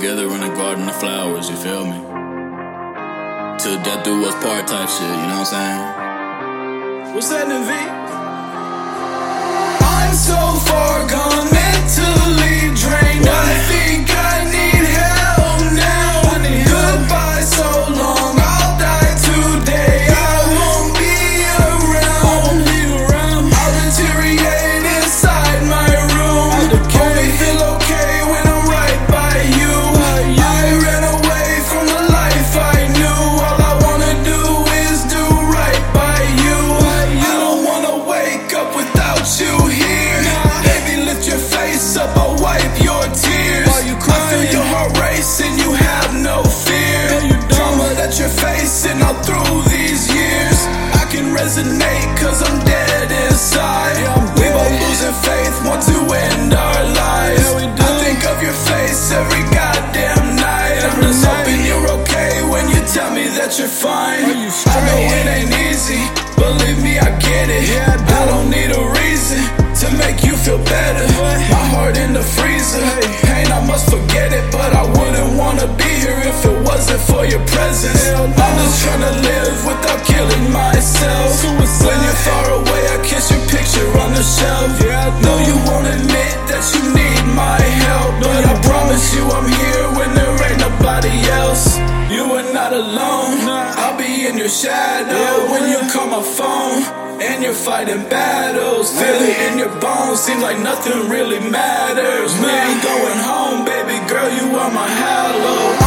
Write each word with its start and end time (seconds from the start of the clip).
together 0.00 0.34
in 0.34 0.42
a 0.42 0.48
garden 0.56 0.88
of 0.88 0.96
flowers, 0.96 1.50
you 1.50 1.56
feel 1.56 1.84
me? 1.84 1.98
Till 3.60 3.76
death 3.84 4.02
do 4.02 4.24
us 4.24 4.34
part 4.42 4.66
type 4.66 4.88
shit, 4.88 5.02
you 5.02 5.28
know 5.28 5.40
what 5.40 5.52
I'm 5.52 7.04
saying? 7.04 7.14
What's 7.14 7.28
that, 7.28 7.46
V? 7.46 8.19
You're 63.60 63.68
fine. 63.68 64.24
I 64.24 64.78
know 64.88 65.00
it 65.20 65.26
ain't 65.36 65.52
easy, 65.68 66.00
believe 66.40 66.80
me, 66.80 66.96
I 66.96 67.12
get 67.20 67.52
it. 67.52 67.68
I 68.08 68.24
don't 68.24 68.48
need 68.48 68.72
a 68.72 68.84
reason 68.96 69.44
to 69.84 69.86
make 70.00 70.24
you 70.24 70.32
feel 70.32 70.60
better. 70.64 71.04
My 71.52 71.64
heart 71.76 72.00
in 72.00 72.16
the 72.16 72.24
freezer, 72.24 72.80
pain, 73.28 73.52
I 73.52 73.60
must 73.68 73.92
forget 73.92 74.32
it, 74.32 74.48
but 74.48 74.72
I 74.72 74.88
wouldn't 74.96 75.36
wanna 75.36 75.68
be 75.76 75.92
here 76.00 76.16
if 76.24 76.40
it 76.48 76.56
wasn't 76.64 77.04
for 77.04 77.28
your 77.28 77.44
presence. 77.52 78.00
I'm 78.16 78.32
just 78.64 78.80
trying 78.80 79.04
to 79.04 79.14
live 79.28 79.56
without 79.68 80.00
killing 80.08 80.46
myself. 80.48 81.28
When 81.84 82.00
you're 82.00 82.22
far 82.24 82.46
away, 82.64 82.82
I 82.96 82.98
kiss 83.04 83.28
your 83.28 83.44
picture 83.52 83.88
on 84.00 84.16
the 84.16 84.24
shelf. 84.24 84.72
No, 85.20 85.36
you 85.36 85.56
won't 85.68 85.84
admit 85.84 86.32
that 86.48 86.64
you 86.72 86.82
need 86.96 87.24
my 87.36 87.60
help, 87.84 88.24
but 88.24 88.40
I 88.40 88.56
promise 88.64 89.04
you 89.12 89.22
I'm 89.28 89.48
here 89.52 89.84
when 90.00 90.08
there 90.16 90.32
ain't 90.48 90.60
nobody 90.64 91.12
else. 91.44 91.76
You 92.10 92.24
are 92.24 92.52
not 92.52 92.72
alone. 92.72 93.39
In 94.30 94.38
your 94.38 94.48
shadow 94.48 95.50
when 95.50 95.68
you 95.68 95.92
call 95.92 96.06
my 96.06 96.22
phone. 96.22 97.20
And 97.20 97.42
you're 97.42 97.52
fighting 97.52 98.08
battles, 98.08 98.92
feel 98.92 99.08
it 99.08 99.50
in 99.50 99.58
your 99.58 99.74
bones. 99.80 100.20
Seems 100.20 100.40
like 100.40 100.60
nothing 100.60 101.08
really 101.08 101.40
matters. 101.40 102.32
Ain't 102.34 102.80
going 102.80 103.18
home, 103.18 103.64
baby 103.64 103.98
girl. 104.08 104.30
You 104.30 104.56
are 104.56 104.70
my 104.70 104.86
halo. 104.86 105.79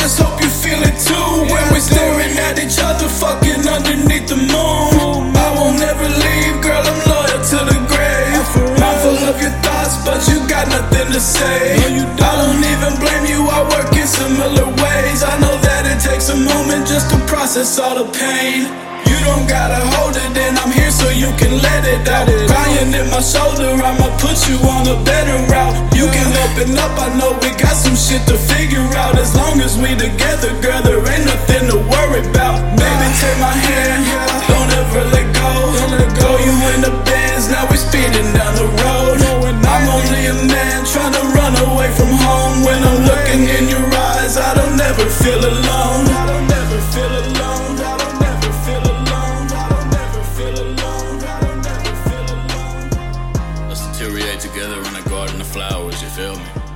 Just 0.00 0.18
hope 0.18 0.40
you 0.40 0.48
feel 0.48 0.80
it 0.80 0.96
too. 0.96 1.30
When 1.52 1.64
we're 1.70 1.84
staring 1.84 2.32
at 2.40 2.56
each 2.56 2.80
other, 2.80 3.06
fucking 3.06 3.68
underneath 3.68 4.26
the 4.32 4.40
moon. 4.40 5.36
I 5.36 5.48
won't 5.56 5.76
never 5.76 6.08
leave, 6.08 6.56
girl, 6.64 6.80
I'm 6.80 7.00
loyal 7.04 7.40
to 7.52 7.58
the 7.68 7.78
grave. 7.84 8.44
Mindful 8.80 9.20
of 9.28 9.36
your 9.36 9.54
thoughts, 9.60 10.00
but 10.02 10.24
you 10.32 10.40
got 10.48 10.66
nothing 10.72 11.12
to 11.12 11.20
say. 11.20 11.76
I 11.76 12.32
don't 12.40 12.64
even 12.64 12.92
blame 12.96 13.26
you, 13.28 13.44
I 13.44 13.60
work 13.68 13.92
in 13.92 14.08
similar 14.08 14.66
ways. 14.80 15.20
I 15.22 15.36
know 15.38 15.56
that 15.68 15.84
it 15.84 16.00
takes 16.00 16.32
a 16.32 16.36
moment 16.36 16.88
just 16.88 17.12
to 17.12 17.18
process 17.28 17.78
all 17.78 18.00
the 18.00 18.08
pain. 18.16 18.72
You 19.04 19.18
don't 19.28 19.46
gotta 19.48 19.80
hold 19.96 20.16
it 20.16 20.32
in, 20.32 20.56
I'm 20.56 20.72
here 20.72 20.90
so 20.90 21.08
you 21.10 21.28
can 21.36 21.60
let 21.60 21.84
it 21.84 22.08
out. 22.08 22.59
Crying 22.80 22.94
in 22.94 23.10
my 23.10 23.20
shoulder, 23.20 23.76
I'ma 23.76 24.08
put 24.16 24.48
you 24.48 24.56
on 24.64 24.88
a 24.88 24.96
better 25.04 25.36
route. 25.52 25.76
You 25.94 26.08
can 26.08 26.32
open 26.48 26.78
up, 26.78 26.96
I 26.96 27.12
know 27.18 27.36
we 27.42 27.52
got 27.60 27.76
some 27.76 27.94
shit 27.94 28.26
to 28.26 28.38
figure 28.38 28.80
out. 28.96 29.18
As 29.18 29.36
long 29.36 29.60
as 29.60 29.76
we 29.76 29.92
together, 29.92 30.48
girl, 30.62 30.80
there 30.80 30.96
ain't 30.96 31.26
nothing 31.26 31.68
to 31.68 31.76
worry 31.76 32.24
about. 32.24 32.56
Baby, 32.80 33.06
take 33.20 33.36
my 33.36 33.52
hand, 33.52 33.69
in 54.90 55.04
the 55.04 55.08
garden 55.08 55.40
of 55.40 55.46
flowers, 55.46 56.02
you 56.02 56.08
feel 56.08 56.36
me? 56.36 56.69